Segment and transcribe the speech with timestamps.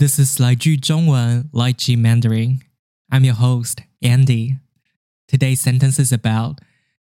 [0.00, 2.60] This is 来句中文 Lychee Mandarin.
[3.08, 4.58] I'm your host, Andy.
[5.26, 6.58] Today's sentence is about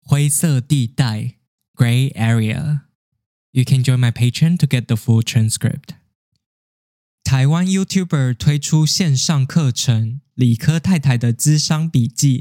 [0.04, 1.36] 灰色地带
[1.76, 2.82] gray area.
[3.52, 5.96] You can join my Patreon to get the full transcript.
[7.24, 12.39] 台湾 YouTuber 推出线上课程《理科太太的咨商笔记》，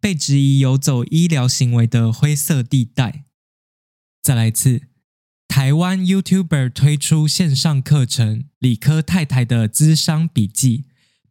[0.00, 3.24] 被质疑游走医疗行为的灰色地带。
[4.22, 4.87] 再来一次。
[5.49, 10.77] 台湾 YouTuber 推出线上课程《理科太太的资商笔记》，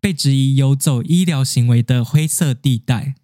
[0.01, 3.15] 被质疑游走医疗行为的灰色地带。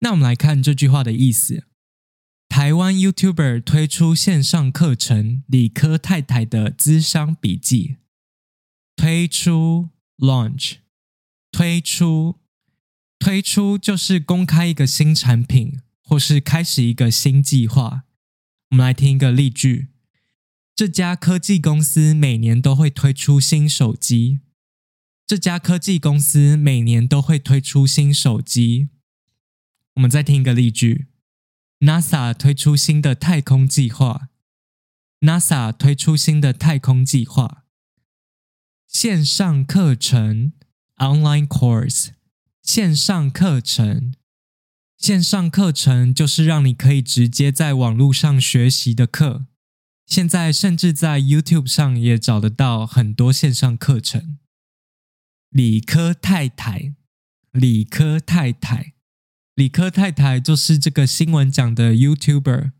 [0.00, 1.64] 那我们来看这句话的意思：
[2.48, 7.88] 台湾 YouTuber 推出线上课程《理科太太的资商笔记》，
[8.96, 10.78] 推出 launch，
[11.52, 12.40] 推出
[13.20, 18.02] 推出就是公开一个新产品，或是开始一个新计划。
[18.70, 19.86] 我们来听一个例句。
[20.76, 24.40] 这家科技公司每年都会推出新手机。
[25.26, 28.90] 这家科技公司每年都会推出新手机。
[29.94, 31.06] 我们再听一个例句
[31.80, 34.28] ：NASA 推出新的太空计划。
[35.20, 37.64] NASA 推出新的太空计划。
[38.86, 40.52] 线上课程
[40.98, 42.08] （online course），
[42.62, 44.12] 线上课程，
[44.98, 49.46] 线上课程就是让你可以直接在网络上学习的课。
[50.06, 54.38] 现在甚至在 YouTube 上也找得到很多线上课程。
[55.50, 56.94] 理科太太，
[57.50, 58.94] 理科太太，
[59.54, 62.72] 理科太太就是这个新闻讲的 YouTuber。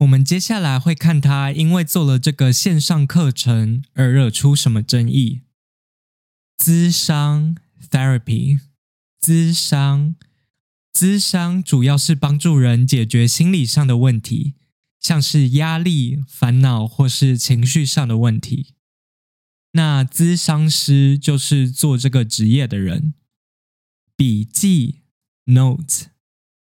[0.00, 5.40] 我们接下来会看他因为做了这个线上课程而惹出什么争议。
[6.58, 7.56] 咨商
[7.90, 8.60] Therapy，
[9.20, 10.16] 咨商，
[10.92, 14.54] 咨商主要是帮助人解决心理上的问题。
[15.06, 18.74] 像是压力、烦恼或是情绪上的问题，
[19.70, 23.14] 那咨商师就是做这个职业的人。
[24.16, 25.02] 笔记
[25.44, 26.06] （note）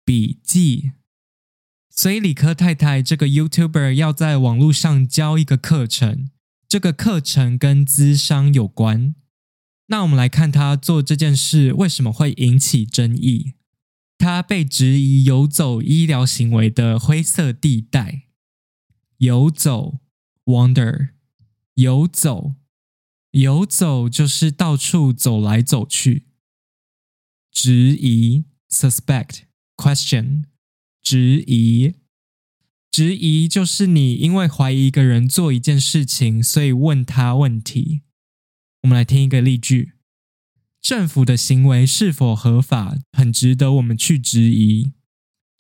[0.04, 0.92] 笔记，
[1.90, 6.30] 所以理科太太这个 YouTuber 要在网络上教一个课程，
[6.68, 9.16] 这个课程跟咨商有关。
[9.88, 13.54] 那我们来看他做这件事为什么会引起争议。
[14.18, 18.28] 他被质疑游走医疗行为的灰色地带，
[19.24, 20.00] 游走
[20.44, 21.12] （wander），
[21.76, 22.56] 游走，
[23.32, 26.26] 游走就是到处走来走去。
[27.50, 29.44] 质疑 （suspect,
[29.78, 30.44] question），
[31.02, 31.94] 质疑，
[32.92, 38.02] 质疑就是你因为怀疑一个人做一件事情，所以问他问题。
[38.82, 39.94] 我们来听一个例句。
[40.82, 44.92] 政府的行为是否合法，很值得我们去质疑。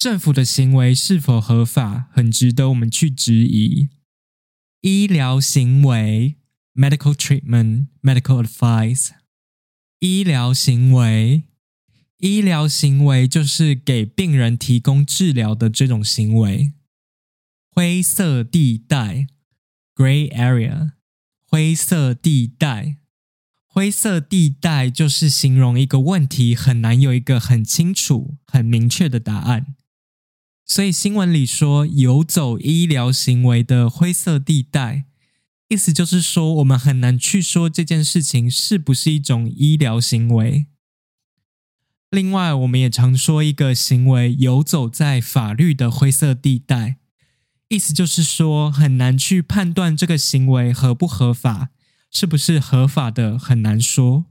[0.03, 3.87] 政府的行为是否合法，很值得我们去质疑。
[4.81, 6.35] 医疗行为
[6.75, 9.11] （medical treatment, medical advice），
[9.99, 11.43] 医疗行为，
[12.17, 16.73] 医疗行为就是给病人提供治疗的这种行为。
[17.71, 19.27] 灰色地带
[19.95, 20.91] （gray area），
[21.47, 22.97] 灰色地带。
[23.65, 29.77] 灰色地带就是形容一个问题很难有一个很清楚、很明确的答案。
[30.73, 35.05] 所以新闻里说游走医疗行为的灰色地带，
[35.69, 40.65] 意思就是说我们很难去说这件事情是不是一种医疗行为。
[42.09, 46.97] 另外，我们也常说一个行为游走在法律的灰色地带，
[47.69, 51.69] 意思就是说很难去判断这个行为合不合法。
[52.09, 54.25] 是不是合法的很难说，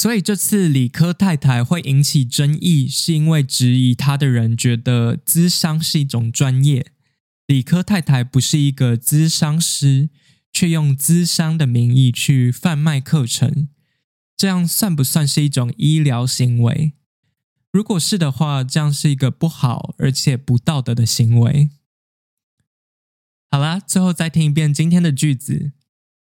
[0.00, 6.86] 所以这次理科太太会引起争议，是因为质疑她的人觉得咨商是一种专业，
[7.46, 10.08] 理科太太不是一个咨商师，
[10.50, 13.68] 却用咨商的名义去贩卖课程，
[14.38, 16.94] 这样算不算是一种医疗行为？
[17.70, 21.68] 如果是的话，这样是一个不好而且不道德的行为。
[23.50, 25.72] 好啦，最后再听一遍今天的句子。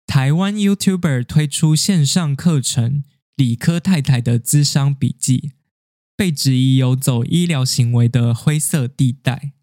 [0.07, 3.03] 台湾 YouTuber 推出线上课程
[3.37, 5.39] 《理科太太的咨商笔记》，
[6.17, 9.56] 被质疑有走医疗行为的灰色地带。